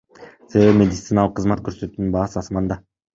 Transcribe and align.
Себеби 0.53 0.71
медициналык 0.77 1.35
кызмат 1.39 1.61
көрсөтүүнүн 1.67 2.15
баасы 2.17 2.41
асманда. 2.43 2.79